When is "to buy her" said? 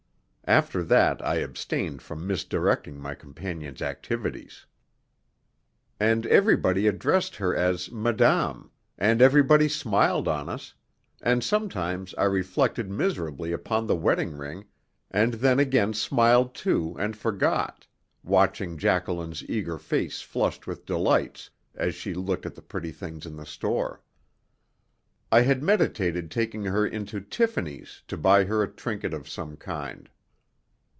28.09-28.61